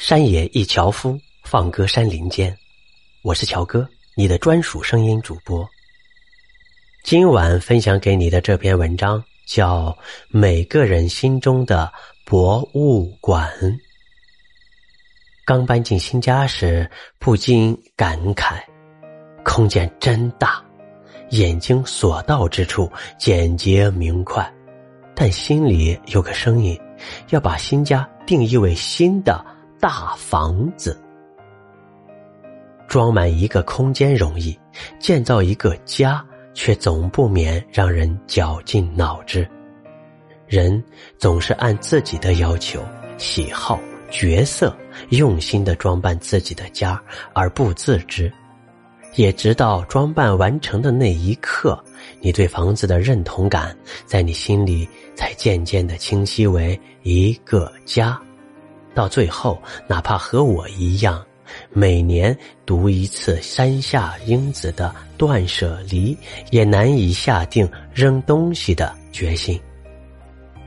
[0.00, 2.56] 山野一樵夫，放歌山林间。
[3.20, 5.68] 我是乔哥，你的专属声音主播。
[7.04, 9.90] 今晚分享给你的这篇文章叫
[10.30, 11.92] 《每个人心中的
[12.24, 13.46] 博物馆》。
[15.44, 18.58] 刚搬进新家时，不禁感慨：
[19.44, 20.64] 空间真大，
[21.32, 24.50] 眼睛所到之处简洁明快。
[25.14, 26.80] 但心里有个声音，
[27.28, 29.44] 要把新家定义为新的。
[29.80, 31.00] 大房子
[32.86, 34.58] 装满一个空间容易，
[34.98, 36.22] 建造一个家
[36.52, 39.48] 却总不免让人绞尽脑汁。
[40.46, 40.82] 人
[41.16, 42.84] 总是按自己的要求、
[43.16, 43.80] 喜好、
[44.10, 44.76] 角色，
[45.08, 47.00] 用心的装扮自己的家，
[47.32, 48.30] 而不自知。
[49.14, 51.82] 也直到装扮完成的那一刻，
[52.20, 58.20] 你对房子的认同感，在你心里才渐渐的清晰为一个家。
[58.94, 61.24] 到最后，哪怕和我一样，
[61.70, 66.16] 每年读一次山下英子的断舍离，
[66.50, 69.58] 也难以下定扔东西的决心。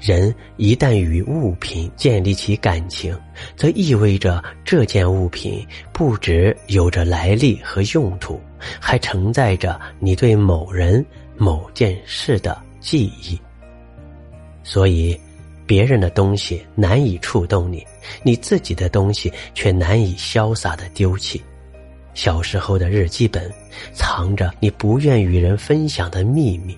[0.00, 3.18] 人一旦与物品建立起感情，
[3.56, 8.40] 则意味着这件物品不只有着来历和用途，
[8.80, 11.04] 还承载着你对某人、
[11.36, 13.40] 某件事的记忆。
[14.62, 15.18] 所以。
[15.70, 17.86] 别人的东西难以触动你，
[18.24, 21.40] 你自己的东西却难以潇洒的丢弃。
[22.12, 23.48] 小时候的日记本，
[23.92, 26.74] 藏着你不愿与人分享的秘密；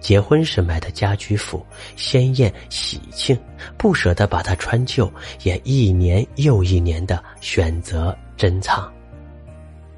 [0.00, 3.38] 结婚时买的家居服，鲜艳喜庆，
[3.78, 5.08] 不舍得把它穿旧，
[5.44, 8.92] 也一年又一年的选择珍藏。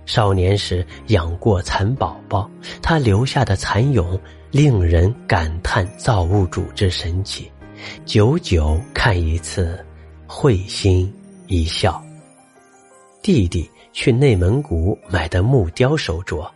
[0.04, 2.50] 少年时养过蚕宝宝，
[2.82, 7.50] 他留下的蚕蛹令人感叹造物主之神奇。
[8.04, 9.84] 久久看一次，
[10.26, 11.12] 会心
[11.46, 12.02] 一笑。
[13.22, 16.48] 弟弟去内蒙古买的木雕手镯，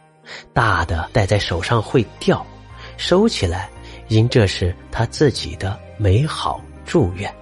[0.53, 2.45] 大的戴在手上会掉，
[2.97, 3.69] 收起来，
[4.09, 7.33] 因这是他自己的美好祝愿。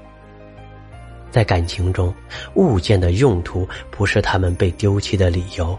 [1.31, 2.13] 在感情中，
[2.55, 5.79] 物件的用途不是他们被丢弃的理由。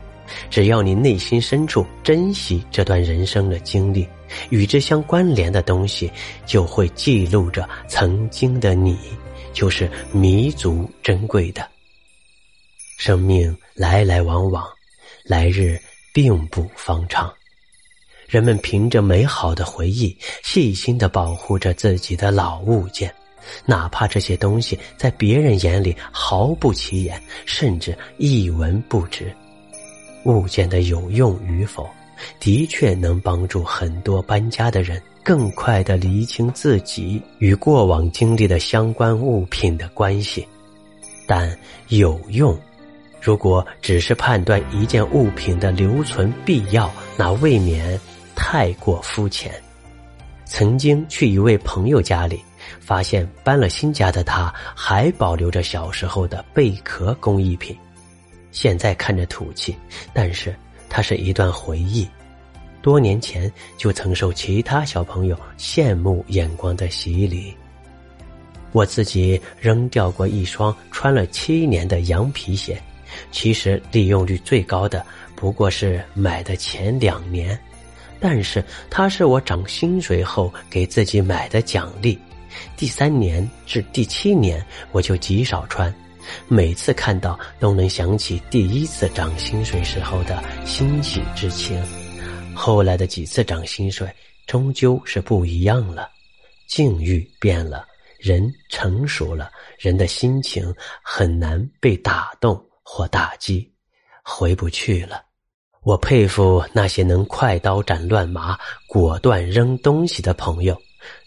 [0.50, 4.08] 只要你内心深处珍惜这段人生的经历，
[4.50, 6.12] 与之相关联的东西，
[6.46, 8.98] 就会记录着曾经的你，
[9.54, 11.68] 就是弥足珍贵的。
[12.98, 14.64] 生命来来往往，
[15.24, 15.80] 来日
[16.14, 17.34] 并不方长。
[18.28, 23.14] 人们凭着美好的回忆，细心的保护着自己的老物件，
[23.66, 29.36] 哪怕这些东西在别人眼里毫不起眼，甚至一文不值。
[30.26, 31.90] 物件的有用与否，
[32.40, 40.48] 的确能帮助很多搬家的人更快的厘清自己与过往经历的相关物品的关系。
[41.28, 41.56] 但
[41.90, 42.58] 有用，
[43.22, 48.00] 如果只是判断一件物品的留存必要，那未免
[48.36, 49.52] 太过肤浅。
[50.46, 52.44] 曾经去一位朋友家里，
[52.82, 57.74] 发现搬了新家的他还保留着小时候的贝壳工艺品。
[58.52, 59.76] 现在看着土气，
[60.14, 60.56] 但是
[60.90, 62.08] 它是一段回忆。
[62.82, 67.54] 多年前就曾受其他小朋友羡慕眼光的洗礼。
[68.72, 72.82] 我自己扔掉过一双穿了七年的羊皮鞋，
[73.32, 77.60] 其实利用率最高的不过是买的前两年，
[78.20, 82.18] 但是它是我涨薪水后给自己买的奖励。
[82.76, 85.94] 第三年至第七年，我就极少穿。
[86.48, 91.82] 每次看到都能想起第一次涨薪水时候的欣喜之情，
[92.56, 94.08] 后来的几次涨薪水
[94.48, 96.10] 终究是不一样了，
[96.68, 97.86] 境遇变了，
[98.20, 99.50] 人成熟了，
[99.80, 100.74] 人的心情
[101.04, 103.72] 很难被打动或打击，
[104.24, 105.24] 回不去了。
[105.84, 108.56] 我佩服那些能快刀斩乱麻、
[108.88, 110.80] 果断扔东西的朋友，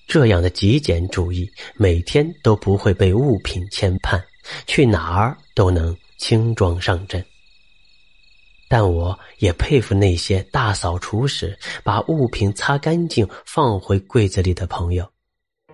[0.07, 4.23] 这样的极简主义每天都不会被物品牵绊。
[4.67, 7.25] 去哪儿都能轻装上阵，
[8.69, 15.09] 但我也佩服那些大扫除时把物品擦干净放回柜子里的朋友。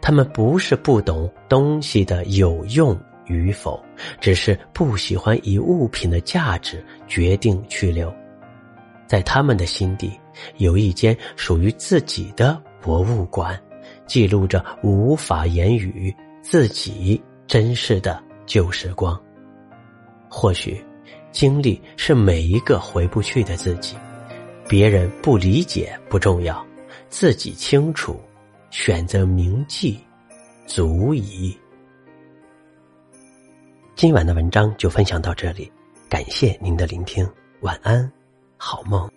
[0.03, 3.79] 他们不是不懂东西的有用与否，
[4.21, 8.13] 只是不喜欢以物品的价值决定去留。
[9.07, 10.19] 在他们的心底，
[10.57, 13.61] 有一间属于自己的博物馆，
[14.07, 18.23] 记录着无法言语自己真实的。
[18.51, 19.17] 旧时光，
[20.29, 20.85] 或许
[21.31, 23.97] 经历是每一个回不去的自己，
[24.69, 26.67] 别人不理解不重要，
[27.09, 28.21] 自己清楚，
[28.69, 30.01] 选择铭记，
[30.67, 31.57] 足矣。
[33.95, 35.71] 今晚的文章就分享到这里，
[36.09, 37.25] 感谢您的聆听，
[37.61, 38.11] 晚安，
[38.57, 39.09] 好梦。